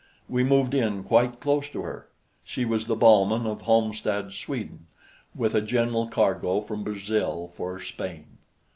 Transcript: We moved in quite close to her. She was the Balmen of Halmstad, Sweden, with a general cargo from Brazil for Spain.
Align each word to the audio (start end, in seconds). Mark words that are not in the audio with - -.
We 0.27 0.43
moved 0.43 0.73
in 0.73 1.03
quite 1.03 1.39
close 1.39 1.69
to 1.69 1.83
her. 1.83 2.07
She 2.43 2.65
was 2.65 2.87
the 2.87 2.95
Balmen 2.95 3.45
of 3.45 3.61
Halmstad, 3.61 4.33
Sweden, 4.33 4.87
with 5.35 5.53
a 5.53 5.61
general 5.61 6.07
cargo 6.07 6.59
from 6.61 6.83
Brazil 6.83 7.51
for 7.53 7.79
Spain. 7.79 8.25